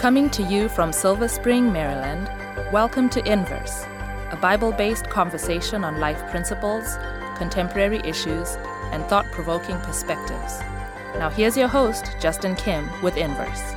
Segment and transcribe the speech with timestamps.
[0.00, 2.26] Coming to you from Silver Spring, Maryland,
[2.72, 3.84] welcome to Inverse,
[4.30, 6.96] a Bible based conversation on life principles,
[7.36, 8.56] contemporary issues,
[8.92, 10.58] and thought provoking perspectives.
[11.18, 13.74] Now, here's your host, Justin Kim, with Inverse.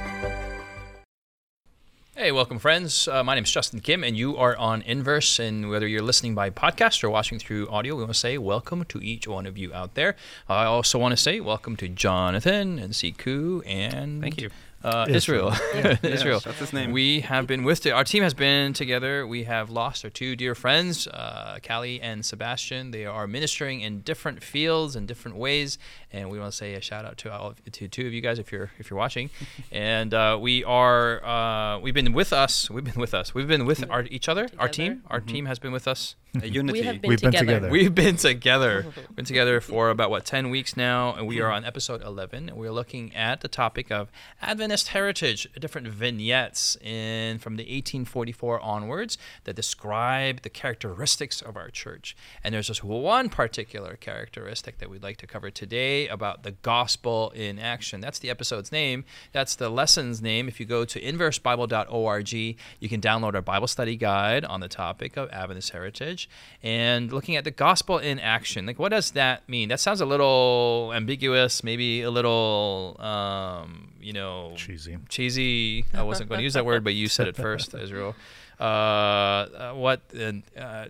[2.16, 3.10] Hey, welcome, friends.
[3.10, 5.40] Uh, my name is Justin Kim, and you are on Inverse.
[5.40, 8.86] And whether you're listening by podcast or watching through audio, we want to say welcome
[8.86, 10.16] to each one of you out there.
[10.48, 14.52] I also want to say welcome to Jonathan and Siku and Thank you.
[14.84, 15.54] Uh, Israel.
[15.74, 15.98] Israel.
[16.04, 16.40] Israel.
[16.40, 16.92] that's his name.
[16.92, 17.92] We have been with it.
[17.92, 19.26] our team has been together.
[19.26, 22.92] We have lost our two dear friends, uh, Callie and Sebastian.
[22.92, 25.78] They are ministering in different fields and different ways,
[26.14, 28.22] and we want to say a shout out to all of, to two of you
[28.22, 29.30] guys if you're if you're watching.
[29.72, 32.70] and uh, we are uh, we've been with us.
[32.70, 33.34] We've been with us.
[33.34, 34.48] We've been with our each other.
[34.60, 34.94] Our team.
[34.94, 35.08] Together.
[35.10, 36.16] Our team has been with us.
[36.42, 36.80] A unity.
[36.80, 37.10] We have been together.
[37.10, 37.46] We've been together.
[37.46, 37.70] together.
[37.70, 38.86] We've been together.
[39.16, 42.50] been together for about what ten weeks now, and we are on episode eleven.
[42.50, 44.10] And we're looking at the topic of
[44.42, 51.70] Adventist heritage, different vignettes in from the 1844 onwards that describe the characteristics of our
[51.70, 52.16] church.
[52.44, 57.32] And there's just one particular characteristic that we'd like to cover today about the gospel
[57.36, 58.02] in action.
[58.02, 59.06] That's the episode's name.
[59.32, 60.48] That's the lesson's name.
[60.48, 65.18] If you go to inversebible.org, you can download our Bible study guide on the topic
[65.18, 66.30] of Adventist heritage
[66.62, 68.66] and looking at the gospel in action.
[68.66, 69.70] Like, what does that mean?
[69.70, 74.98] That sounds a little ambiguous, maybe a little, um, you know, Cheesy.
[75.10, 75.86] Cheesy.
[75.94, 78.16] I wasn't going to use that word, but you said it first, Israel.
[78.60, 80.02] Uh, uh, what?
[80.14, 80.86] And, uh,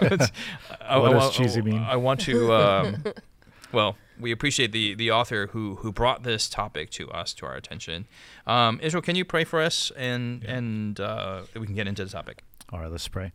[0.00, 1.82] What does cheesy mean?
[1.82, 2.52] I want to.
[2.52, 3.04] Um,
[3.74, 7.56] well, we appreciate the the author who who brought this topic to us to our
[7.56, 8.06] attention.
[8.46, 12.10] Um, Israel, can you pray for us and and uh, we can get into the
[12.10, 12.42] topic.
[12.72, 13.32] All right, let's pray.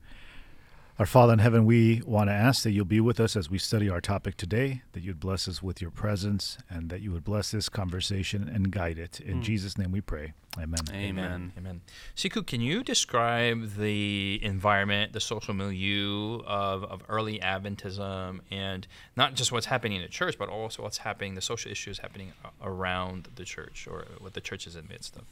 [0.99, 3.57] Our Father in heaven, we want to ask that you'll be with us as we
[3.57, 7.23] study our topic today, that you'd bless us with your presence, and that you would
[7.23, 9.21] bless this conversation and guide it.
[9.21, 9.41] In hmm.
[9.41, 10.33] Jesus' name we pray.
[10.57, 10.81] Amen.
[10.91, 11.53] Amen.
[11.57, 11.81] Amen.
[12.17, 19.35] Siku, can you describe the environment, the social milieu of, of early Adventism, and not
[19.35, 23.29] just what's happening in the church, but also what's happening, the social issues happening around
[23.35, 25.23] the church or what the church is in the midst of?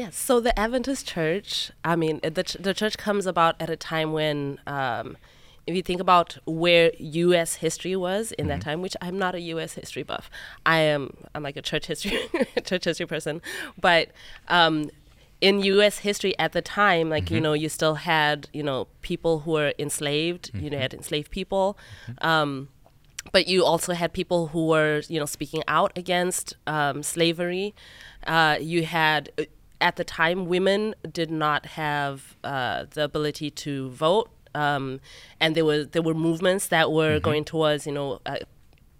[0.00, 0.16] Yes.
[0.16, 4.14] So the Adventist Church, I mean, the ch- the church comes about at a time
[4.14, 5.18] when, um,
[5.66, 7.56] if you think about where U.S.
[7.56, 9.74] history was in that time, which I'm not a U.S.
[9.74, 10.30] history buff,
[10.64, 11.14] I am.
[11.34, 12.18] I'm like a church history
[12.64, 13.42] church history person,
[13.78, 14.08] but.
[14.48, 14.90] Um,
[15.42, 16.00] in U.S.
[16.00, 19.72] history at the time, like you know, you still had you know people who were
[19.78, 20.50] enslaved.
[20.54, 21.78] You know, had enslaved people,
[22.20, 22.68] um,
[23.32, 27.74] but you also had people who were you know speaking out against um, slavery.
[28.26, 29.30] Uh, you had
[29.80, 35.00] at the time women did not have uh, the ability to vote, um,
[35.40, 38.36] and there were there were movements that were going towards you know uh,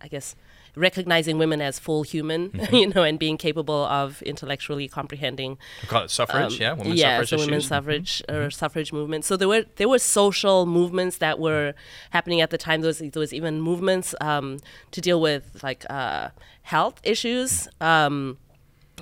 [0.00, 0.34] I guess
[0.76, 6.04] recognizing women as full human, you know, and being capable of intellectually comprehending We call
[6.04, 7.64] it suffrage, um, yeah, women's yeah, suffrage so women's.
[7.64, 7.74] Mm-hmm.
[7.74, 9.24] suffrage or suffrage movement.
[9.24, 11.74] So there were there were social movements that were
[12.10, 12.80] happening at the time.
[12.80, 14.58] There was there was even movements um,
[14.92, 16.30] to deal with like uh,
[16.62, 17.68] health issues.
[17.80, 18.38] Um,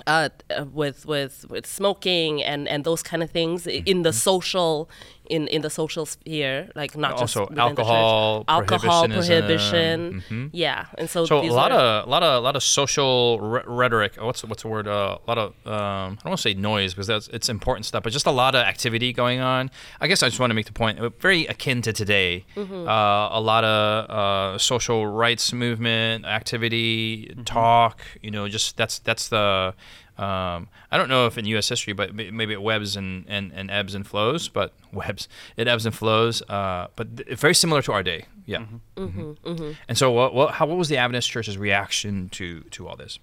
[0.07, 0.29] uh,
[0.73, 4.89] with with with smoking and and those kind of things in the social
[5.29, 7.57] in in the social sphere like not just Also church.
[7.57, 12.39] alcohol, alcohol prohibition yeah and so So a lot were- of a lot of a
[12.47, 14.13] lot of social re- rhetoric.
[14.19, 14.87] What's what's the word?
[14.87, 17.85] Uh, a lot of um, I don't want to say noise because that's it's important
[17.85, 19.69] stuff, but just a lot of activity going on.
[20.01, 20.99] I guess I just want to make the point.
[20.99, 22.45] uh, Very akin to today.
[22.55, 22.87] Mm-hmm.
[22.87, 28.01] Uh, a lot of uh, social rights movement activity, talk.
[28.21, 29.73] You know, just that's that's the.
[30.19, 31.69] Um, I don't know if in U.S.
[31.69, 35.85] history, but maybe it webs and, and, and ebbs and flows, but webs it ebbs
[35.85, 36.41] and flows.
[36.49, 38.65] Uh, but th- very similar to our day, yeah.
[38.97, 39.71] Mm-hmm.
[39.87, 43.17] And so, what, what, how, what was the Adventist Church's reaction to, to all this?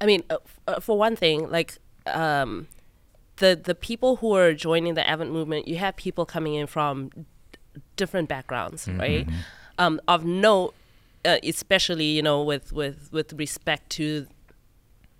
[0.00, 1.74] I mean, uh, f- uh, for one thing, like
[2.06, 2.68] um,
[3.38, 7.08] the the people who are joining the Advent movement, you have people coming in from
[7.08, 9.26] d- different backgrounds, right?
[9.78, 10.74] Um, of note,
[11.24, 14.28] uh, especially you know, with with with respect to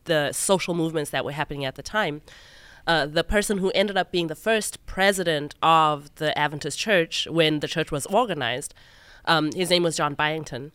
[0.08, 2.22] the social movements that were happening at the time.
[2.86, 7.60] Uh, the person who ended up being the first president of the Adventist Church when
[7.60, 8.72] the church was organized,
[9.26, 10.72] um, his name was John Byington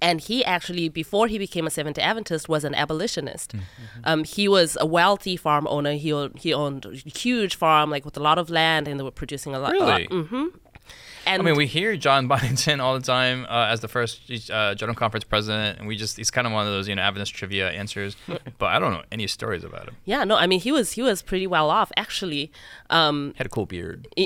[0.00, 3.54] and he actually before he became a Seventh Day Adventist was an abolitionist.
[4.04, 5.92] Um, he was a wealthy farm owner.
[5.92, 9.04] He owned, he owned a huge farm like with a lot of land, and they
[9.04, 9.72] were producing a lot.
[9.72, 10.06] Really?
[10.06, 10.46] hmm
[11.26, 14.74] And I mean, we hear John Byington all the time uh, as the first uh,
[14.74, 17.34] General Conference president, and we just, he's kind of one of those, you know, Adventist
[17.34, 18.16] trivia answers,
[18.58, 19.96] but I don't know any stories about him.
[20.04, 22.50] yeah, no, I mean he was he was pretty well off actually.
[22.90, 24.08] Um, Had a cool beard.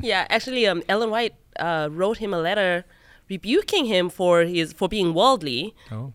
[0.00, 2.84] yeah, actually, um, Ellen White uh, wrote him a letter
[3.28, 6.10] rebuking him for his for being worldly Oh.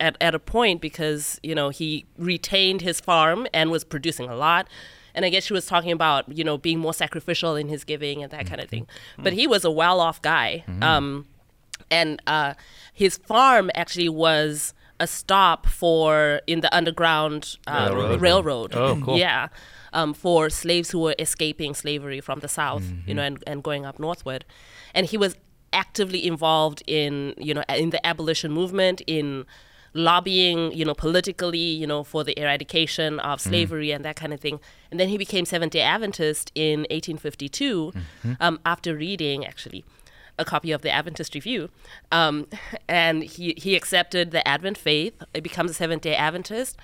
[0.00, 4.36] at, at a point because you know he retained his farm and was producing a
[4.36, 4.66] lot
[5.18, 8.22] and i guess she was talking about you know being more sacrificial in his giving
[8.22, 8.86] and that kind of thing
[9.24, 10.50] but he was a well-off guy
[10.90, 11.06] um,
[11.98, 12.54] and uh,
[13.02, 18.20] his farm actually was a stop for in the underground uh, Railroad.
[18.20, 18.70] railroad.
[18.74, 19.16] Oh, cool.
[19.16, 19.48] Yeah,
[19.92, 23.08] um, for slaves who were escaping slavery from the south, Mm-hmm.
[23.08, 24.44] you know, and, and going up northward,
[24.96, 25.32] and he was
[25.72, 29.44] actively involved in you know in the abolition movement in
[29.94, 33.30] lobbying you know politically you know for the eradication Mm-hmm.
[33.30, 36.80] of slavery and that kind of thing and then he became seventh day adventist in
[36.80, 38.32] 1852 Mm-hmm.
[38.40, 39.84] um, after reading actually
[40.40, 41.68] a copy of the Adventist Review,
[42.12, 42.46] um,
[42.88, 45.14] and he he accepted the Advent faith.
[45.34, 46.76] He becomes a Seventh Day Adventist,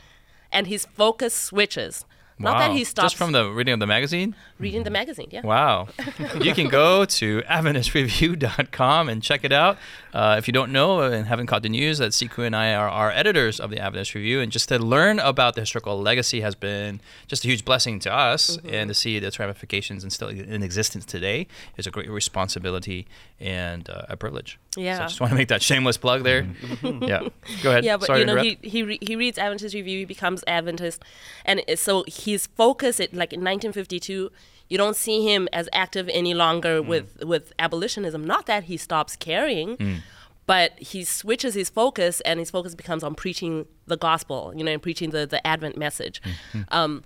[0.51, 2.05] and his focus switches.
[2.39, 2.75] Not that Wow.
[2.77, 4.35] he stops Just from the reading of the magazine?
[4.59, 5.29] reading the magazine.
[5.31, 5.43] Yeah.
[5.43, 5.89] Wow.
[6.41, 9.79] you can go to AdventistReview.com and check it out.
[10.13, 12.89] Uh, if you don't know and haven't caught the news, that Siku and I are,
[12.89, 14.41] our editors of the Adventist Review.
[14.41, 18.13] And just to learn about the historical legacy has been just a huge blessing to
[18.13, 18.57] us.
[18.57, 18.75] Mm-hmm.
[18.75, 21.47] And to see its ramifications and still in existence today
[21.77, 23.07] is a great responsibility
[23.41, 24.59] and uh, a privilege.
[24.75, 26.47] So I just want to make that shameless plug there.
[26.83, 27.29] yeah.
[27.63, 27.85] Go ahead.
[27.85, 31.03] Yeah, but Sorry you know, he he, re- he reads Adventist Review, he becomes Adventist,
[31.45, 34.31] and so his focus, it, like in 1952,
[34.69, 36.87] you don't see him as active any longer Mm.
[36.87, 38.25] with with abolitionism.
[38.25, 39.99] Not that he stops caring, Mm.
[40.47, 44.73] but he switches his focus, and his focus becomes on preaching the gospel, you know,
[44.73, 46.21] and preaching the the Advent message.
[46.23, 46.63] Mm-hmm.
[46.71, 47.05] Um,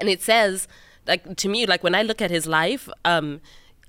[0.00, 0.66] and it says,
[1.06, 3.40] like to me, like when I look at his life, um,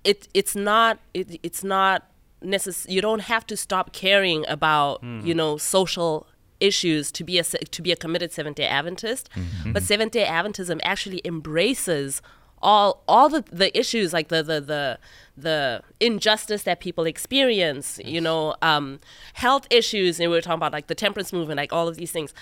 [0.03, 2.03] it it's not it, it's not
[2.45, 5.31] necess- You don't have to stop caring about you mm-hmm.
[5.31, 6.27] know social
[6.59, 9.73] issues to be a to be a committed Seventh Day Adventist, mm-hmm.
[9.73, 12.21] but Seventh Day Adventism actually embraces
[12.61, 14.99] all all the, the issues like the the the
[15.37, 18.99] the injustice that people experience you know um,
[19.33, 22.11] health issues and we were talking about like the temperance movement like all of these
[22.11, 22.33] things.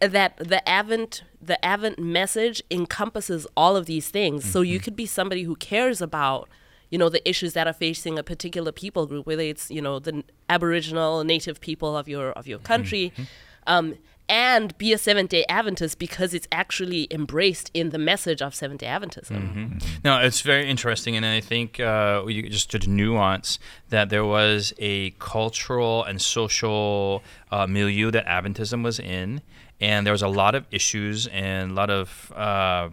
[0.00, 4.44] That the advent the advent message encompasses all of these things.
[4.44, 4.84] So you mm-hmm.
[4.84, 6.48] could be somebody who cares about
[6.90, 9.98] you know the issues that are facing a particular people group whether it's you know
[9.98, 13.12] the aboriginal native people of your of your country
[13.66, 13.94] um,
[14.28, 18.80] and be a Seventh Day Adventist because it's actually embraced in the message of Seventh
[18.80, 19.82] Day Adventism.
[20.02, 23.58] No, it's very interesting, and I think uh, you just to nuance
[23.90, 29.42] that there was a cultural and social uh, milieu that Adventism was in,
[29.84, 32.88] and there was a lot of issues and a lot of uh,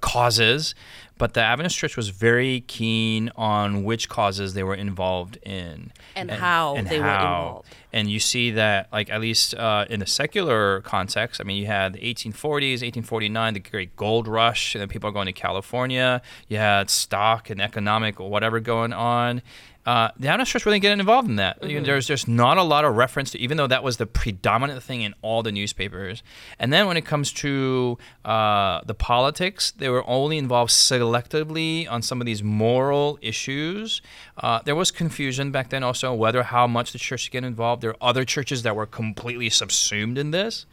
[0.00, 0.74] causes.
[1.16, 6.28] But the Adventist Church was very keen on which causes they were involved in And
[6.30, 7.68] how they were involved.
[7.92, 11.66] and you see that like at least uh, in the secular context i mean you
[11.66, 16.20] had the 1840s 1849 the great gold rush and then people are going to california
[16.48, 19.40] you had stock and economic or whatever going on
[19.86, 21.62] uh, the Adventist Church really getting involved in that.
[21.62, 24.82] Know, there's just not a lot of reference to, even though that was the predominant
[24.82, 26.22] thing in all the newspapers.
[26.58, 32.00] And then when it comes to uh, the politics, they were only involved selectively on
[32.00, 34.00] some of these moral issues.
[34.38, 37.82] Uh, there was confusion back then also whether how much the church should get involved.
[37.82, 40.66] There are other churches that were completely subsumed in this.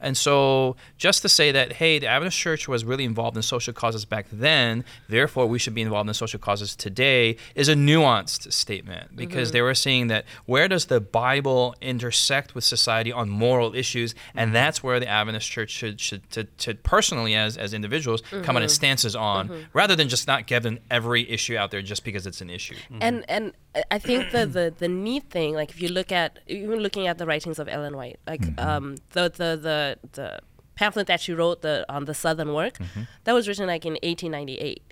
[0.00, 3.72] And so just to say that, hey, the Adventist Church was really involved in social
[3.72, 8.52] causes back then, therefore we should be involved in social causes today, is a nuanced
[8.58, 9.52] statement because mm-hmm.
[9.54, 14.14] they were saying that where does the Bible intersect with society on moral issues?
[14.34, 18.56] And that's where the Adventist Church should, should to, to personally, as, as individuals, come
[18.56, 18.80] on its mm-hmm.
[18.80, 19.62] stances on, mm-hmm.
[19.72, 22.76] rather than just not giving every issue out there just because it's an issue.
[23.00, 23.52] And and
[23.90, 27.18] I think the, the the neat thing, like if you look at even looking at
[27.18, 30.40] the writings of Ellen White, like um, the, the the the
[30.74, 32.78] pamphlet that she wrote the on the Southern work,
[33.24, 34.82] that was written like in 1898,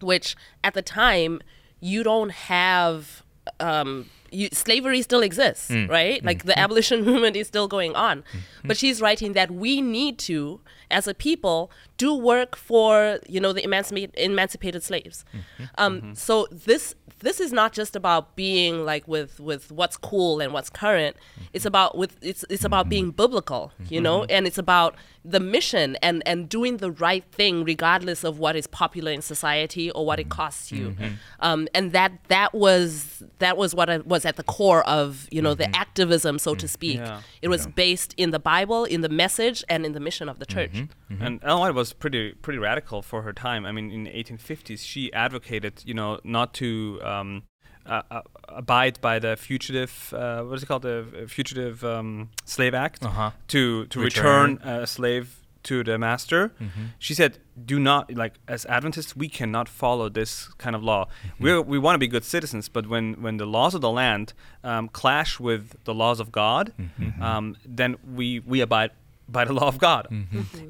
[0.00, 1.40] which at the time
[1.80, 3.22] you don't have
[3.58, 5.88] um, you, slavery still exists, mm.
[5.88, 6.22] right?
[6.22, 6.26] Mm.
[6.26, 6.62] Like the mm.
[6.62, 8.24] abolition movement is still going on.
[8.64, 10.60] But she's writing that we need to,
[10.90, 15.24] as a people, do work for you know the emancipate, emancipated slaves.
[15.32, 15.64] Mm-hmm.
[15.78, 16.14] Um, mm-hmm.
[16.14, 20.70] So this this is not just about being like with with what's cool and what's
[20.70, 21.16] current.
[21.16, 21.44] Mm-hmm.
[21.52, 23.16] It's about with it's it's about being mm-hmm.
[23.16, 24.30] biblical, you know, mm-hmm.
[24.30, 28.66] and it's about the mission and and doing the right thing regardless of what is
[28.66, 30.96] popular in society or what it costs you.
[31.40, 35.42] Um, and that that was that was what it was at the core of you
[35.42, 36.98] know the activism, so to speak.
[36.98, 37.20] Yeah.
[37.42, 40.46] It was based in the Bible, in the message, and in the mission of the
[40.46, 40.84] church.
[41.20, 43.66] And Ellen White was pretty pretty radical for her time.
[43.66, 47.42] I mean, in the 1850s, she advocated, you know, not to uh, um,
[47.86, 52.74] uh, abide by the fugitive, uh, what is it called, the uh, Fugitive um, Slave
[52.74, 53.30] Act, Uh-huh.
[53.48, 54.50] to to Return.
[54.56, 55.26] return, a slave
[55.62, 56.50] to the master.
[56.98, 57.32] She said,
[57.66, 61.02] "Do not like as Adventists, we cannot follow this kind of law.
[61.38, 64.32] We we want to be good citizens, but when when the laws of the land
[64.64, 66.72] um, clash with the laws of God,
[67.20, 68.90] um, then we we abide."
[69.30, 70.08] By the law of God,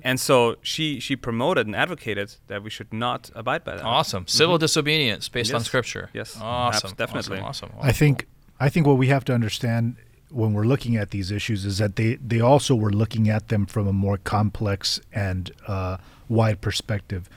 [0.03, 3.85] and so she she promoted and advocated that we should not abide by that.
[3.85, 4.27] Awesome.
[4.27, 6.11] Civil disobedience based on scripture.
[6.13, 6.39] Yes.
[6.41, 6.89] Awesome.
[6.89, 7.39] Abs- definitely.
[7.39, 7.71] Awesome.
[7.77, 7.89] awesome.
[7.89, 8.27] I think
[8.59, 9.97] I think what we have to understand
[10.31, 13.67] when we're looking at these issues is that they they also were looking at them
[13.67, 15.97] from a more complex and uh,
[16.29, 17.29] wide perspective.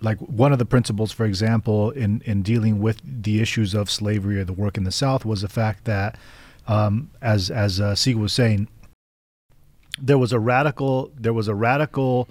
[0.00, 4.38] Like one of the principles, for example, in in dealing with the issues of slavery
[4.40, 6.16] or the work in the South was the fact that,
[6.68, 8.68] um, as as uh, Siku was saying,
[9.98, 12.28] there was a radical there was a radical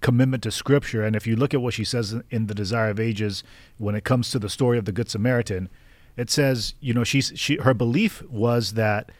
[0.00, 1.02] commitment to scripture.
[1.04, 3.42] And if you look at what she says in- the desire of ages
[3.78, 5.70] when it comes to the story of the good samaritan
[6.16, 9.10] it says you know she's she her belief was that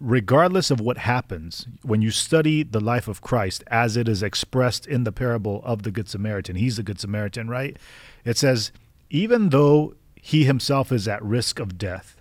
[0.00, 4.86] regardless of what happens when you study the life of Christ as it is expressed
[4.86, 7.76] in the parable of the good Samaritan he's the good Samaritan right?
[8.24, 8.72] It says
[9.10, 12.17] even though he himself is at risk of death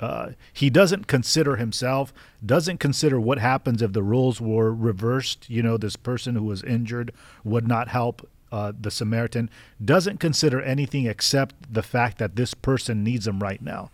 [0.00, 2.12] uh, he doesn't consider himself
[2.44, 6.62] doesn't consider what happens if the rules were reversed you know this person who was
[6.62, 7.12] injured
[7.44, 9.50] would not help uh, the samaritan
[9.84, 13.90] doesn't consider anything except the fact that this person needs him right now.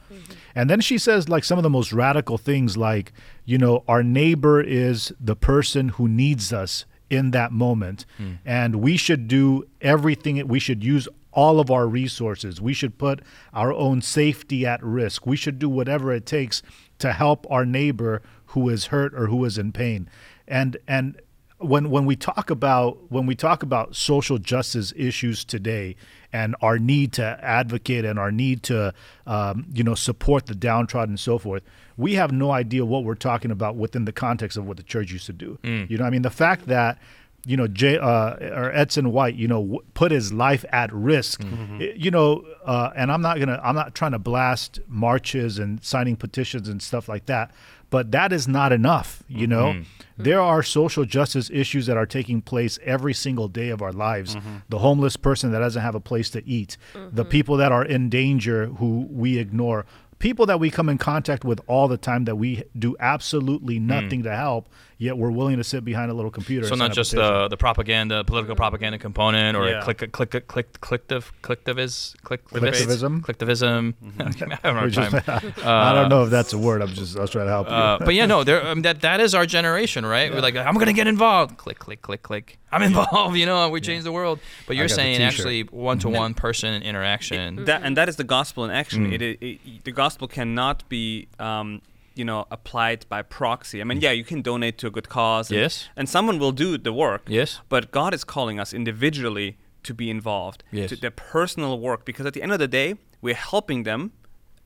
[0.54, 3.12] And then she says like some of the most radical things like
[3.46, 8.04] you know our neighbor is the person who needs us in that moment
[8.44, 12.60] and we should do everything we should use all of our resources.
[12.60, 13.20] We should put
[13.52, 15.26] our own safety at risk.
[15.26, 16.62] We should do whatever it takes
[16.98, 20.08] to help our neighbor who is hurt or who is in pain.
[20.46, 21.20] And and
[21.62, 25.96] when when we talk about when we talk about social justice issues today
[26.32, 28.92] and our need to advocate and our need to
[29.26, 31.62] um, you know support the downtrodden and so forth
[31.96, 35.12] we have no idea what we're talking about within the context of what the church
[35.12, 35.58] used to do.
[35.88, 36.98] You know i mean the fact that
[37.44, 41.40] you know, Jay, uh, or Edson White, you know, w- put his life at risk.
[41.40, 41.78] Mm-hmm.
[41.80, 45.82] I- You know, uh, and I'm not gonna, I'm not trying to blast marches and
[45.82, 47.50] signing petitions and stuff like that,
[47.90, 49.24] but that is not enough.
[49.28, 50.22] You know, mm-hmm.
[50.22, 54.36] there are social justice issues that are taking place every single day of our lives.
[54.36, 54.56] Mm-hmm.
[54.68, 58.08] The homeless person that doesn't have a place to eat, the people that are in
[58.08, 59.84] danger who we ignore.
[60.18, 63.86] People that we come in contact with all the time that we do absolutely mm.
[63.86, 64.68] nothing to help,
[65.02, 66.66] yet we're willing to sit behind a little computer.
[66.66, 69.80] So and not just the the propaganda, political propaganda component, or Yeah.
[69.82, 73.20] click click click click clicktiv clicktivis click Clicktivism?
[73.22, 73.94] clicktivism.
[74.02, 74.52] Mm-hmm.
[74.64, 75.52] I don't know just- time.
[75.64, 76.82] I don't know if that's a word.
[76.82, 77.74] I'm just I was trying to help you.
[77.74, 80.32] Uh, but yeah, no, there um, that that is our generation, right?
[80.32, 81.56] We're like, I'm gonna get involved.
[81.56, 82.58] Click, click, click, click.
[82.70, 83.36] I'm involved.
[83.36, 84.38] You know, we change the world.
[84.66, 87.64] But you're saying actually one to one person interaction.
[87.64, 89.08] that and that is the gospel in action.
[89.08, 89.12] Mm.
[89.14, 91.82] It, it, it- the gospel cannot be, um,
[92.14, 93.80] you know, applied by proxy.
[93.80, 94.02] I mean, mm.
[94.02, 95.50] yeah, you can donate to a good cause.
[95.50, 95.88] And, Yes.
[95.96, 97.22] And someone will do the work.
[97.26, 97.60] Yes.
[97.68, 100.62] But God is calling us individually to be involved.
[100.70, 100.90] Yes.
[100.90, 104.12] To their personal work, because at the end of the day, we're helping them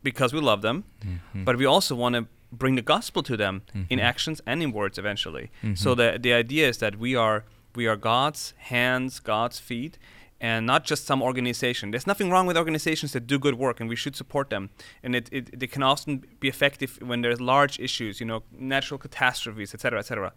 [0.03, 1.45] because we love them, Mm-hmm.
[1.45, 4.01] but we also want to bring the gospel to them in mm-hmm.
[4.01, 5.51] actions and in words eventually.
[5.75, 6.01] So mm-hmm.
[6.01, 9.99] the the idea is that we are we are God's hands, God's feet,
[10.47, 11.91] and not just some organization.
[11.93, 14.71] There's nothing wrong with organizations that do good work, and we should support them.
[15.03, 18.41] And it, it, it can often be effective when there's large issues, you know,
[18.75, 20.33] natural catastrophes, etc., etc.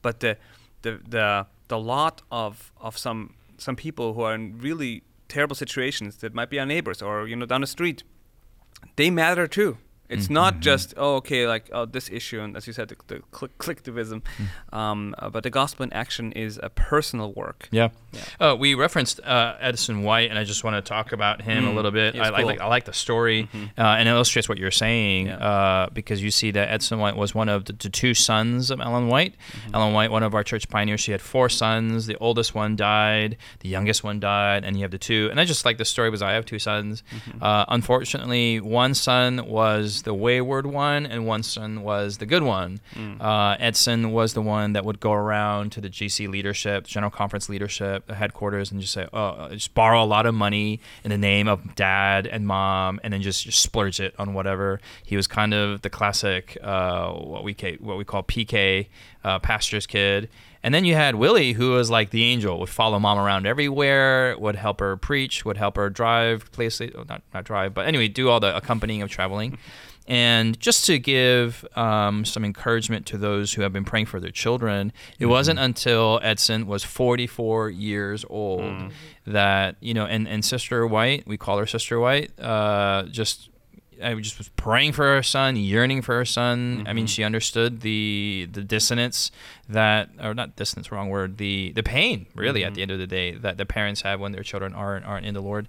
[0.00, 0.32] But the
[0.84, 6.16] the the the lot of of some some people who are in really terrible situations
[6.22, 8.02] that might be our neighbors or you know down the street,
[8.96, 9.76] they matter too.
[10.10, 13.20] It's not just oh okay like oh this issue and as you said the, the
[13.30, 14.22] click clicktivism,
[14.72, 17.68] um, uh, but the gospel in action is a personal work.
[17.70, 17.90] Yeah.
[18.40, 21.72] Uh, we referenced uh, Edson White, and I just want to talk about him a
[21.72, 22.16] little bit.
[22.18, 25.36] I, I like I like the story, uh, and it illustrates what you're saying Yeah.
[25.36, 28.80] uh, because you see that Edson White was one of the, the two sons of
[28.80, 29.34] Ellen White.
[29.74, 32.06] Ellen White, one of our church pioneers, she had four sons.
[32.06, 35.28] The oldest one died, the youngest one died, and you have the two.
[35.30, 37.02] And I just like the story because I have two sons.
[37.40, 42.80] Uh, unfortunately, one son was the wayward one, and one son was the good one.
[43.20, 47.48] Uh, Edson was the one that would go around to the GC leadership, General Conference
[47.48, 51.48] leadership, headquarters, and just say, "Oh, just borrow a lot of money in the name
[51.48, 55.54] of dad and mom, and then just, just splurge it on whatever." He was kind
[55.54, 58.86] of the classic, uh, what we what we call PK,
[59.24, 60.28] uh, pastor's kid.
[60.62, 64.36] And then you had Willie, who was like the angel, would follow mom around everywhere,
[64.38, 68.08] would help her preach, would help her drive places, oh, not not drive, but anyway,
[68.08, 69.58] do all the accompanying of traveling.
[70.10, 74.32] And just to give um, some encouragement to those who have been praying for their
[74.32, 78.90] children, it wasn't until Edson was 44 years old
[79.24, 83.50] that, you know, and, and Sister White, we call her Sister White, uh, just
[84.02, 86.84] I just was praying for her son, yearning for her son.
[86.86, 89.30] I mean, she understood the the dissonance
[89.72, 92.66] that or not distance wrong word the the pain really Mm-hmm.
[92.68, 95.24] at the end of the day that the parents have when their children aren't aren't
[95.26, 95.68] in the lord.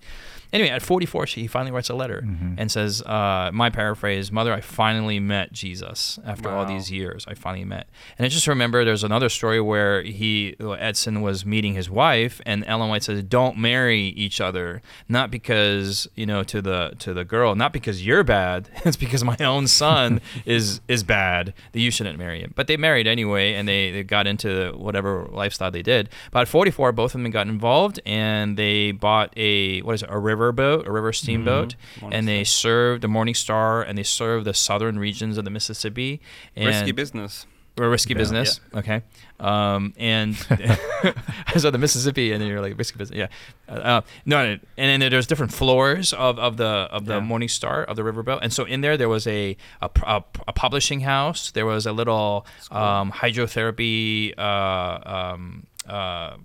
[0.53, 2.55] Anyway at 44 she finally writes a letter Mm-hmm.
[2.57, 7.25] and says uh, my paraphrase mother i finally met jesus after all these years.
[7.27, 7.87] I finally met.
[8.17, 12.65] And i just remember there's another story where he edson was meeting his wife and
[12.65, 14.81] ellen white says don't marry each other.
[15.07, 17.55] Not because you know to the to the girl.
[17.55, 18.69] Not because you're bad.
[18.91, 22.51] It's because my own son is is bad that you shouldn't marry him.
[22.55, 26.09] But they married anyway and they, they got into whatever lifestyle they did.
[26.31, 30.09] But at 44 both of them got involved and they bought a what is it
[30.11, 32.01] a river boat a river steamboat mm-hmm.
[32.01, 35.51] Morning and they served the morning star and they served the southern regions of the
[35.51, 36.21] mississippi
[36.55, 37.45] and Risky business.
[37.81, 38.59] A risky business.
[38.73, 39.01] Okay.
[39.39, 40.35] Um, and
[41.57, 43.17] so the Mississippi, and then you're like risky business.
[43.17, 43.27] Yeah.
[43.67, 47.19] Uh, uh, no, and then there's different floors of, of the of the Yeah.
[47.21, 50.53] Morning Star of the Riverboat, and so in there there was a a, a, a
[50.53, 51.51] publishing house.
[51.51, 54.37] There was a little um, hydrotherapy.
[54.37, 54.99] Uh,
[55.33, 56.37] um, uh,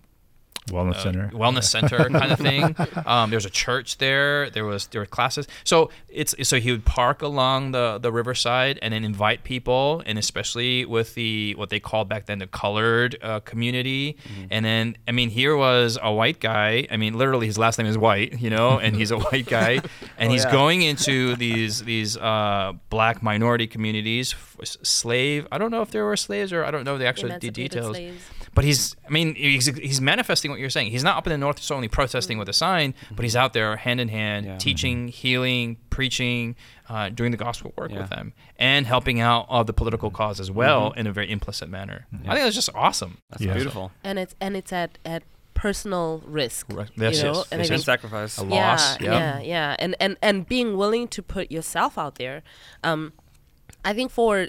[0.69, 1.29] Wellness Center.
[1.33, 2.75] wellness center kind of thing.
[3.07, 4.51] Um, there was a church there.
[4.51, 5.47] There was there were classes.
[5.63, 10.19] So it's so he would park along the the riverside and then invite people, and
[10.19, 14.17] especially with the what they called back then the colored uh, community.
[14.51, 16.89] And then I mean here was a white guy.
[16.91, 19.81] I mean literally his last name is White, you know, and he's a white guy,
[20.19, 20.51] and Oh, he's yeah.
[20.53, 24.33] going into these these uh, black minority communities.
[24.33, 25.47] f- Slave.
[25.53, 27.71] I don't know if there were slaves or I don't know the actual de- Emancipated
[27.71, 27.97] details.
[27.97, 28.23] slaves.
[28.57, 30.91] But he's, I mean, he's, he's manifesting what you're saying.
[30.91, 33.77] He's not up in the north only protesting with a sign, but he's out there
[33.77, 34.57] hand in hand, Yeah.
[34.57, 36.57] teaching, healing, preaching,
[36.89, 38.01] uh, doing the gospel work Yeah.
[38.01, 41.69] with them, and helping out of the political cause as well in a very implicit
[41.69, 42.07] manner.
[42.13, 43.19] I think that's just awesome.
[43.31, 43.53] That's Yeah.
[43.55, 43.93] beautiful.
[44.03, 45.23] and it's and it's at at
[45.55, 46.67] personal risk.
[46.71, 46.89] Right.
[46.97, 47.33] you Yes, know?
[47.35, 48.39] yes, and yes, I And think sacrifice.
[48.39, 49.13] A yeah, loss, yeah.
[49.13, 52.43] yeah, yeah, and and and being willing to put yourself out there.
[52.83, 53.13] Um,
[53.85, 54.49] I think for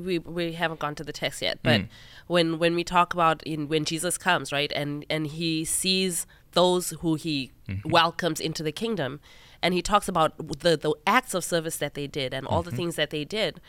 [0.00, 1.88] we we haven't gone to the text yet, but Mm.
[2.26, 6.90] when when we talk about in when Jesus comes, right, and and he sees those
[7.00, 7.90] who he Mm-hmm.
[7.90, 9.20] welcomes into the kingdom,
[9.62, 12.54] and he talks about the the acts of service that they did and Mm-hmm.
[12.54, 13.60] all the things that they did.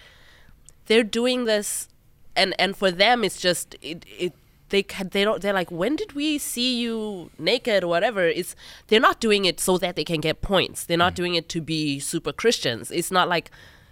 [0.87, 1.87] They're doing this,
[2.35, 4.33] and and for them, it's just it it
[4.69, 8.55] they ca- they don't they're like when did we see you naked or whatever it's
[8.87, 11.61] they're not doing it so that they can get points they're not doing it to
[11.61, 13.51] be super christians it's not like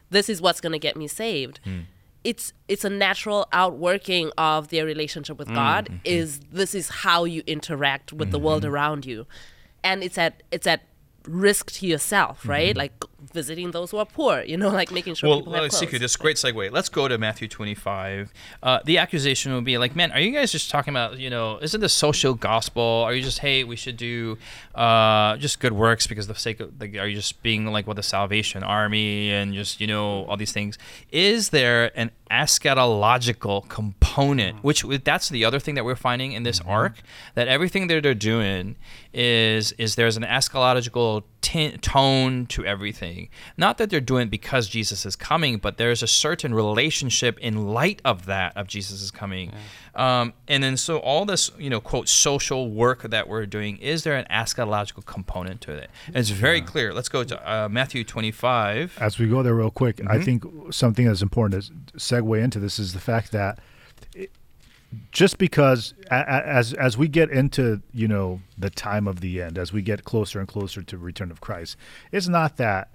[0.09, 1.59] this is what's going to get me saved
[2.23, 5.97] it's it's a natural outworking of their relationship with mm, god mm-hmm.
[6.05, 8.73] is this is how you interact with the world mm-hmm.
[8.73, 9.25] around you.
[9.83, 10.81] And it's at it's at
[11.27, 12.69] risk to yourself right?
[12.69, 12.77] Mm-hmm.
[12.77, 13.03] Like
[13.33, 15.81] visiting those who are poor you know like making sure Well, people have uh, clothes.
[15.81, 16.71] Siku, this is great segue.
[16.71, 18.33] Let's go to Matthew 25.
[18.63, 21.59] Uh, the accusation would be like, man, are you guys just talking about, you know,
[21.61, 22.83] isn't this social gospel?
[22.83, 24.37] Are you just, hey, we should do
[24.75, 27.97] uh, just good works because the sake of, like, are you just being like with
[27.97, 30.77] the Salvation Army and just, you know, all these things?
[31.11, 36.61] Is there an eschatological component, which that's the other thing that we're finding in this
[36.61, 37.01] arc,
[37.35, 38.75] that everything that they're doing
[39.13, 43.29] is is there's an eschatological tin tone to everything.
[43.57, 47.67] Not that they're doing it because Jesus is coming, but there's a certain relationship in
[47.67, 49.51] light of that of Jesus is coming.
[49.95, 54.03] Um, and then so all this, you know, quote social work that we're doing, is
[54.03, 55.89] there an eschatological component to it?
[56.07, 56.93] And it's very clear.
[56.93, 58.97] Let's go to uh, Matthew 25.
[58.99, 60.11] As we go there real quick, Mm-hmm.
[60.11, 63.59] I think something that's important to segue into this is the fact that
[64.15, 64.31] it,
[65.11, 69.71] just because as as we get into you know the time of the end, as
[69.71, 71.77] we get closer and closer to return of Christ,
[72.11, 72.89] it's not that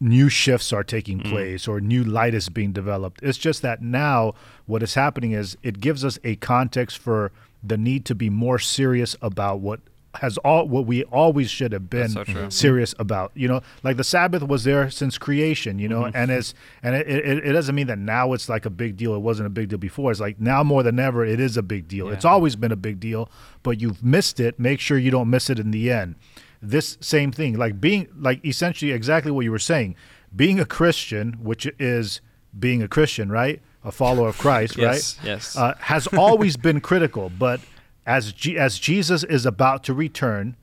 [0.00, 1.30] new shifts are taking mm.
[1.30, 3.20] place or new light is being developed.
[3.22, 4.34] It's just that now
[4.66, 8.58] what is happening is it gives us a context for the need to be more
[8.58, 9.80] serious about what
[10.16, 13.32] has all what we always should have been so serious about.
[13.34, 15.78] You know, like the Sabbath was there since creation.
[15.78, 18.70] You know, and it's and it, it, it doesn't mean that now it's like a
[18.70, 19.14] big deal.
[19.14, 20.10] It wasn't a big deal before.
[20.10, 22.08] It's like now more than ever, it is a big deal.
[22.10, 23.30] It's always been a big deal,
[23.62, 24.58] but you've missed it.
[24.58, 26.16] Make sure you don't miss it in the end.
[26.60, 29.96] This same thing, like being like essentially exactly what you were saying,
[30.34, 32.20] being a Christian, which is
[32.56, 33.60] being a Christian, right?
[33.84, 35.26] A follower of Christ, Yes, right?
[35.26, 35.56] yes.
[35.56, 37.60] Uh, has always been critical, but
[38.06, 40.56] as G- as Jesus is about to return,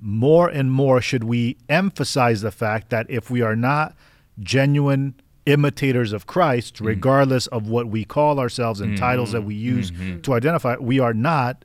[0.00, 3.94] more and more should we emphasize the fact that if we are not
[4.40, 5.14] genuine
[5.46, 6.86] imitators of Christ, mm.
[6.86, 9.48] regardless of what we call ourselves and titles that mm-hmm.
[9.48, 10.20] we use mm-hmm.
[10.20, 11.64] to identify, we are not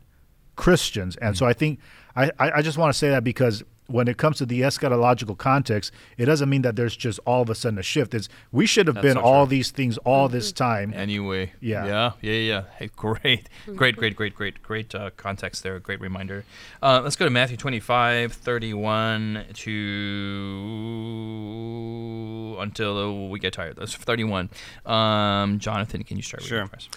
[0.55, 1.15] Christians.
[1.17, 1.37] And mm.
[1.37, 1.79] so I think
[2.15, 5.91] I I just want to say that because when it comes to the eschatological context,
[6.17, 8.13] it doesn't mean that there's just all of a sudden a shift.
[8.13, 9.51] It's we should have That's been so all true.
[9.57, 10.93] these things all this time.
[10.93, 11.85] Anyway, Yeah.
[11.85, 12.63] yeah, yeah, yeah.
[12.77, 15.79] Hey, great, great, great, great, great, great uh, context there.
[15.79, 16.43] Great reminder.
[16.81, 19.77] Uh, let's go to Matthew 25, 31 to
[22.59, 23.77] until we get tired.
[23.77, 24.49] That's 31.
[24.85, 26.57] Um, Jonathan, can you start Sure.
[26.59, 26.89] reading for us?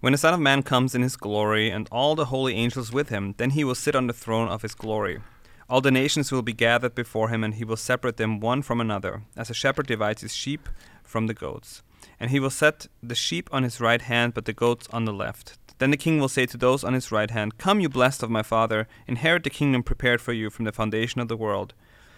[0.00, 3.10] When the Son of Man comes in his glory and all the holy angels with
[3.10, 5.20] him, then he will sit on the throne of his glory.
[5.70, 8.80] All the nations will be gathered before him, and he will separate them one from
[8.80, 10.68] another, as a shepherd divides his sheep
[11.04, 11.84] from the goats.
[12.18, 15.12] And he will set the sheep on his right hand, but the goats on the
[15.12, 15.58] left.
[15.78, 18.30] Then the king will say to those on his right hand, Come, you blessed of
[18.30, 21.72] my father, inherit the kingdom prepared for you from the foundation of the world.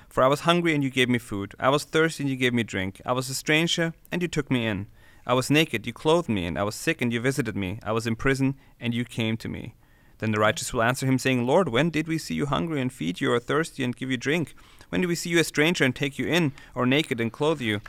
[0.08, 1.54] For I was hungry, and you gave me food.
[1.60, 3.02] I was thirsty, and you gave me drink.
[3.04, 4.86] I was a stranger, and you took me in.
[5.26, 7.80] I was naked, you clothed me, and I was sick, and you visited me.
[7.82, 9.74] I was in prison, and you came to me.
[10.22, 12.92] Then the righteous will answer him, saying, Lord, when did we see you hungry and
[12.92, 14.54] feed you, or thirsty and give you drink?
[14.88, 17.61] When did we see you a stranger and take you in, or naked and clothe
[17.61, 17.80] you?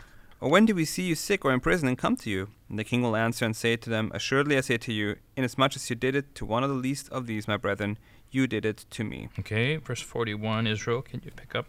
[0.41, 2.47] Or when did we see you sick or in prison and come to you?
[2.69, 5.75] And the king will answer and say to them, Assuredly I say to you, inasmuch
[5.75, 7.99] as you did it to one of the least of these, my brethren,
[8.31, 9.29] you did it to me.
[9.37, 11.67] Okay, verse 41, Israel, can you pick up?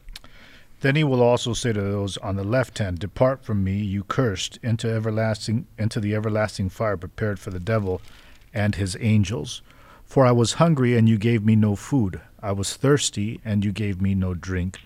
[0.81, 4.03] Then he will also say to those on the left hand, Depart from me, you
[4.03, 8.01] cursed, into everlasting into the everlasting fire prepared for the devil
[8.55, 9.61] and his angels.
[10.07, 12.21] For I was hungry, and you gave me no food.
[12.43, 14.79] I was thirsty, and you gave me no drink.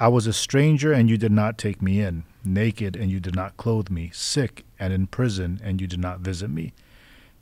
[0.00, 2.24] I was a stranger, and you did not take me in.
[2.44, 4.10] Naked, and you did not clothe me.
[4.12, 6.72] Sick, and in prison, and you did not visit me.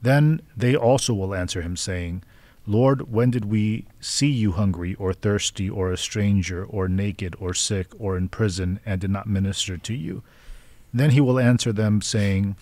[0.03, 2.23] Then they also will answer him, saying,
[2.67, 7.55] Lord, when did we see you hungry, or thirsty, or a stranger, or naked, or
[7.55, 10.23] sick, or in prison, and did not minister to you?
[10.93, 12.57] Then he will answer them, saying,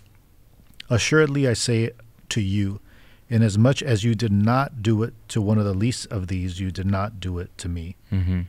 [0.89, 1.91] Assuredly I say
[2.29, 2.81] to you,
[3.31, 6.71] Inasmuch as you did not do it to one of the least of these, you
[6.71, 7.97] did not do it to me.
[8.13, 8.43] Mm-hmm.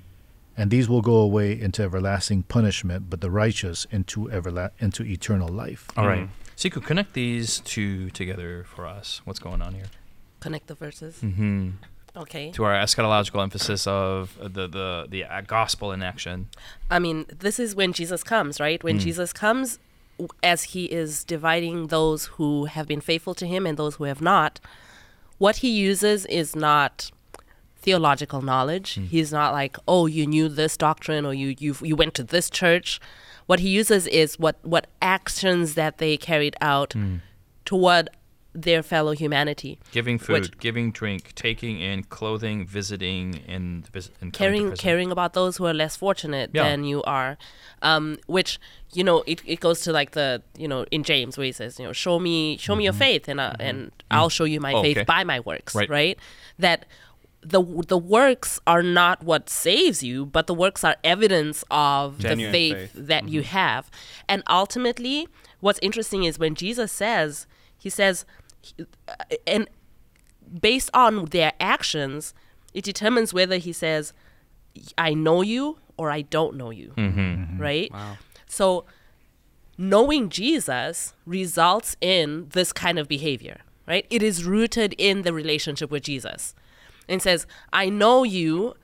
[0.58, 5.48] And these will go away into everlasting punishment, but the righteous into everla- into eternal
[5.48, 5.88] life.
[5.98, 6.24] All right.
[6.28, 6.30] Mhm.
[6.56, 9.22] So you could connect these two together for us.
[9.24, 9.86] What's going on here?
[10.42, 11.20] Connect the verses.
[11.22, 11.70] Mm-hmm.
[12.18, 12.52] Okay.
[12.52, 16.48] To our eschatological emphasis of the the the uh, gospel in action.
[16.90, 18.84] I mean, this is when Jesus comes, right?
[18.84, 19.02] When Mm.
[19.02, 19.88] Jesus comes, w-
[20.44, 24.22] as he is dividing those who have been faithful to him and those who have
[24.22, 24.60] not,
[25.38, 27.12] what he uses is not
[27.78, 28.96] theological knowledge.
[28.96, 29.08] Mm.
[29.08, 32.50] He's not like, oh, you knew this doctrine or you you you went to this
[32.50, 33.00] church.
[33.46, 37.22] What he uses is what what actions that they carried out mm.
[37.66, 38.10] toward
[38.54, 39.80] their fellow humanity.
[39.92, 43.88] Giving food, Which- giving drink, taking in clothing, visiting, and,
[44.22, 46.64] and caring caring about those who are less fortunate Yeah.
[46.64, 47.38] than you are
[47.82, 48.60] um which
[48.94, 51.80] you know it, it goes to like the you know in james where he says
[51.80, 54.74] you know show me show me your faith and uh, and i'll show you my
[54.74, 55.02] Oh, faith Mm-hmm.
[55.02, 55.06] okay.
[55.06, 56.18] by my works Right.
[56.58, 56.86] that
[57.42, 62.52] the the works are not what saves you but the works are evidence of Genuine
[62.52, 63.08] the faith, faith.
[63.08, 63.90] that you have
[64.28, 65.28] and ultimately
[65.62, 67.48] what's interesting is when jesus says
[67.80, 68.26] he says
[69.08, 69.14] uh,
[69.48, 69.68] and
[70.62, 72.34] based on their actions,
[72.74, 74.14] it determines whether he says,
[74.98, 76.94] I know you or I don't know you.
[77.60, 77.92] Right?
[77.92, 78.18] Wow.
[78.48, 78.86] So
[79.78, 84.06] knowing Jesus results in this kind of behavior, right?
[84.10, 86.54] It is rooted in the relationship with Jesus.
[87.08, 88.76] And says, I know you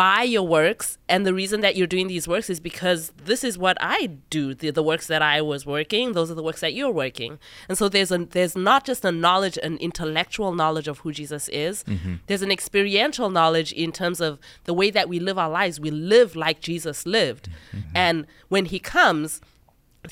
[0.00, 3.58] by your works, and the reason that you're doing these works is because this is
[3.58, 4.54] what I do.
[4.54, 7.38] The, the works that I was working, those are the works that you're working.
[7.68, 11.48] And so there's a there's not just a knowledge, an intellectual knowledge of who Jesus
[11.48, 11.84] is.
[11.84, 12.14] Mm-hmm.
[12.28, 15.78] There's an experiential knowledge in terms of the way that we live our lives.
[15.78, 17.94] We live like Jesus lived, mm-hmm.
[17.94, 19.42] and when He comes,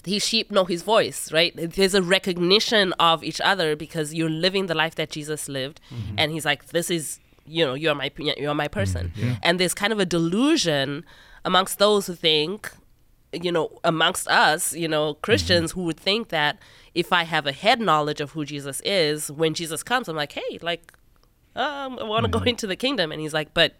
[0.04, 1.54] his sheep know his voice, right?
[1.56, 6.16] There's a recognition of each other because you're living the life that Jesus lived, mm-hmm.
[6.18, 9.74] and he's like, "This is, you know, you're my, you're my person." Mm, and there's
[9.74, 11.04] kind of a delusion
[11.44, 12.72] amongst those who think,
[13.32, 15.20] you know, amongst us, you know, mm-hmm.
[15.20, 16.58] Christians who would think that
[16.94, 20.32] if I have a head knowledge of who Jesus is, when Jesus comes, I'm like,
[20.32, 20.92] "Hey, like,
[21.56, 23.74] um, I want to go into the kingdom," and he's like, "But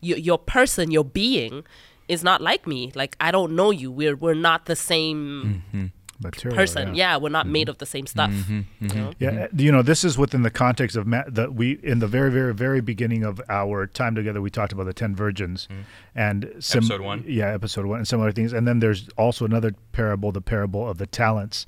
[0.00, 1.64] your your person, your being."
[2.08, 2.92] Is not like me.
[2.94, 3.90] Like I don't know you.
[3.90, 5.86] We're we're not the same mm-hmm.
[6.22, 6.94] Material, person.
[6.94, 7.12] yeah.
[7.12, 8.30] Yeah, we're not made of the same stuff.
[8.30, 9.12] mm-hmm you know?
[9.18, 12.06] Yeah, uh, you know, this is within the context of ma- that we in the
[12.06, 14.40] very, very, very beginning of our time together.
[14.40, 15.68] We talked about the ten virgins,
[16.14, 17.24] and sim- Episode one.
[17.26, 18.52] Yeah, episode one, and some other things.
[18.52, 21.66] And then there's also another parable, the parable of the talents.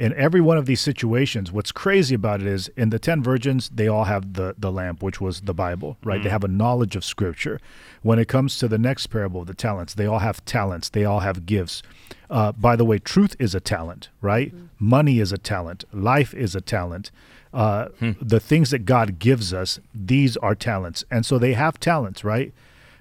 [0.00, 3.68] In every one of these situations, what's crazy about it is in the ten virgins,
[3.68, 6.22] they all have the the lamp, which was the Bible, right?
[6.22, 7.60] They have a knowledge of Scripture.
[8.02, 10.88] When it comes to the next parable, the talents, they all have talents.
[10.88, 11.82] They all have gifts.
[12.30, 14.54] Uh, by the way, truth is a talent, right?
[14.78, 15.84] Money is a talent.
[15.92, 17.10] Life is a talent.
[17.52, 17.88] Uh,
[18.22, 21.04] The things that God gives us, these are talents.
[21.10, 22.54] And so they have talents, right?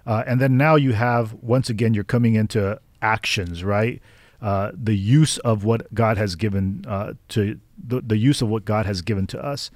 [0.06, 4.02] Uh, and then now you have, once again, you're coming into actions, right?
[4.42, 8.64] Uh, the use of what God has given uh, to the, the use of what
[8.64, 9.70] God has given to us.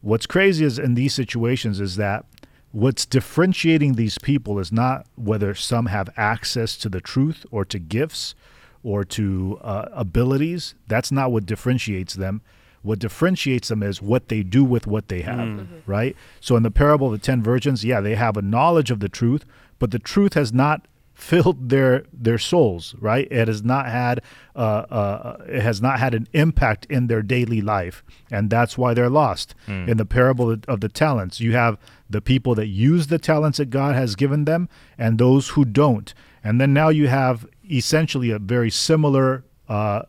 [0.00, 2.24] What's crazy is in these situations is that
[2.72, 7.78] what's differentiating these people is not whether some have access to the truth or to
[7.78, 8.34] gifts
[8.82, 10.74] or to uh, abilities.
[10.88, 12.40] That's not what differentiates them.
[12.82, 16.16] What differentiates them is what they do with what they have, right?
[16.40, 19.08] So in the parable of the 10 virgins, yeah, they have a knowledge of the
[19.08, 19.44] truth,
[19.78, 20.86] but the truth has not
[21.20, 23.26] filled their their souls right?
[23.30, 24.22] It has not had
[24.56, 24.58] uh,
[24.98, 29.10] uh, it has not had an impact in their daily life and that's why they're
[29.10, 29.54] lost.
[29.68, 31.76] In the parable of- of the talents you have
[32.08, 36.12] the people that use the talents that god has given them and those who don't.
[36.42, 40.02] And then now you have essentially a very similar uh,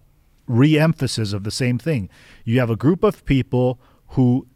[0.48, 2.10] re-emphasis of the same thing.
[2.46, 4.48] You have a group of people who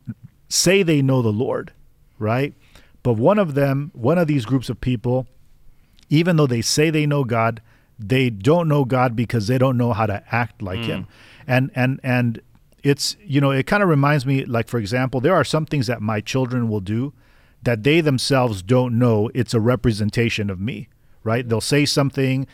[0.49, 1.73] say they know the lord
[2.17, 2.53] right?
[3.03, 5.27] But one of them one of these groups of people
[6.09, 7.61] even though they say they know God,
[7.97, 10.85] they don't know God because they don't know how to act like hmm.
[10.85, 11.07] him.
[11.47, 12.41] And and and
[12.83, 15.87] it's you know, it kind of reminds me like for example, there are some things
[15.87, 17.13] that my children will do
[17.63, 20.89] that they themselves don't know it's a representation of me.
[21.23, 21.43] Right?
[21.43, 21.49] Hmm.
[21.49, 22.47] They'll say something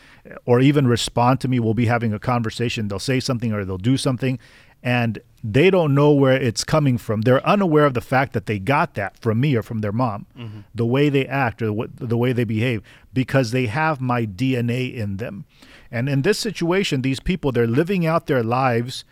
[0.46, 1.60] or even respond to me.
[1.60, 2.88] We'll be having a conversation.
[2.88, 4.38] They'll say something or they'll do something
[4.82, 7.22] and they don't know where it's coming from.
[7.22, 10.26] They're unaware of the fact that they got that from me or from their mom,
[10.38, 10.60] mm-hmm.
[10.74, 14.94] the way they act or what, the way they behave, because they have my DNA
[14.94, 15.44] in them.
[15.90, 19.04] And in this situation, these people, they're living out their lives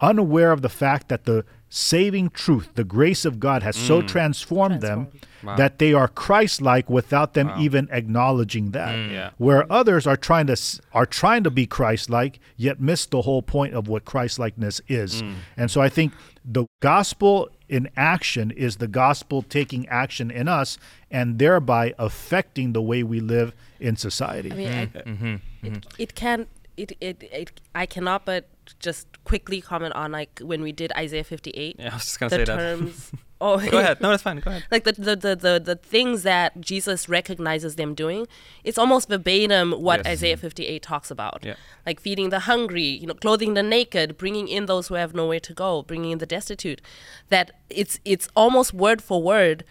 [0.00, 1.44] unaware of the fact that the
[1.74, 4.06] saving truth, the grace of God has so mm.
[4.06, 5.08] transformed them
[5.42, 8.94] that they are Christ-like without them even acknowledging that.
[8.94, 9.30] Mm, yeah.
[9.38, 10.56] Where others are trying to
[10.92, 15.22] are trying to be Christ-like yet miss the whole point of what Christ-likeness is.
[15.22, 15.34] Mm.
[15.56, 16.12] And so I think
[16.44, 20.78] the gospel in action is the gospel taking action in us
[21.10, 24.52] and thereby affecting the way we live in society.
[24.52, 25.34] I mean, I, mm-hmm.
[25.66, 25.76] It, mm-hmm.
[25.98, 28.46] it can it, it it I cannot but
[28.78, 31.76] just quickly comment on like when we did Isaiah 58.
[31.78, 32.56] Yeah, I was just gonna the say that.
[32.56, 33.12] terms.
[33.40, 34.00] oh, Go ahead.
[34.02, 34.38] No, that's fine.
[34.40, 34.64] Go ahead.
[34.70, 38.26] Like the, the the, the the things that Jesus recognizes them doing,
[38.64, 40.06] it's almost verbatim what Yes.
[40.14, 41.40] Isaiah 58 talks about.
[41.44, 41.54] Yeah.
[41.86, 45.40] Like feeding the hungry, you know, clothing the naked, bringing in those who have nowhere
[45.40, 46.80] to go, bringing in the destitute.
[47.28, 49.64] That it's it's almost word for word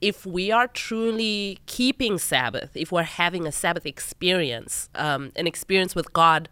[0.00, 5.94] if we are truly keeping Sabbath, if we're having a Sabbath experience, um, an experience
[5.94, 6.48] with God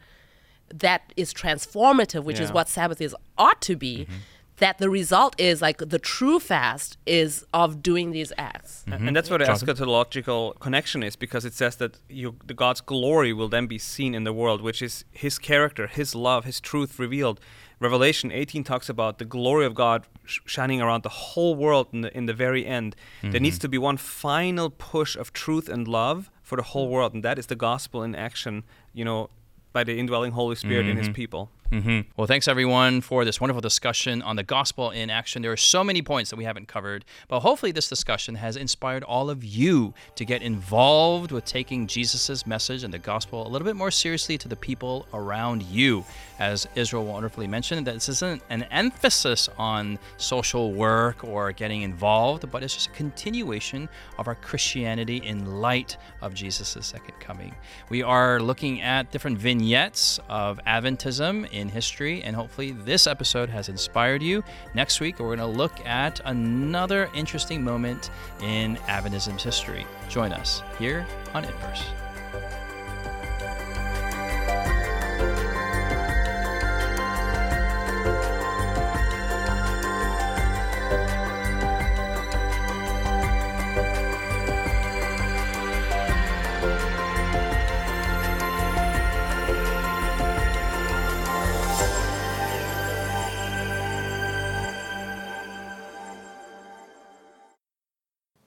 [0.75, 4.15] that is transformative, which is what Sabbath is ought to be, mm-hmm.
[4.59, 8.85] that the result is like the true fast is of doing these acts.
[8.87, 9.09] Mm-hmm.
[9.09, 13.33] And that's where the eschatological connection is, because it says that you, the God's glory
[13.33, 16.99] will then be seen in the world, which is His character, His love, His truth
[16.99, 17.41] revealed.
[17.81, 22.03] Revelation 18 talks about the glory of God sh- shining around the whole world in
[22.03, 22.95] the, in the very end.
[23.23, 23.63] There needs mm-hmm.
[23.63, 27.39] to be one final push of truth and love for the whole world, and that
[27.39, 28.65] is the gospel in action.
[28.93, 29.31] You know,
[29.73, 31.15] by the indwelling Holy Spirit in His mm-hmm.
[31.15, 31.51] people.
[31.71, 35.41] Hmm Well, thanks everyone for this wonderful discussion on the gospel in action.
[35.41, 39.05] There are so many points that we haven't covered, but hopefully this discussion has inspired
[39.05, 43.65] all of you to get involved with taking Jesus' message and the gospel a little
[43.65, 46.05] bit more seriously to the people around you.
[46.41, 52.51] As Israel wonderfully mentioned, that this isn't an emphasis on social work or getting involved,
[52.51, 57.55] but it's just a continuation of our Christianity in light of Jesus' second coming.
[57.91, 63.69] We are looking at different vignettes of Adventism in history, and hopefully this episode has
[63.69, 64.43] inspired you.
[64.75, 68.11] Next week, we're going to look at another interesting moment
[68.43, 69.87] in Adventism's history.
[70.09, 71.85] Join us here on Inverse.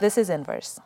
[0.00, 0.80] this is Inverse.